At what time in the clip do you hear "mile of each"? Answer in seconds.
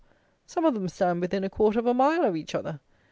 1.93-2.55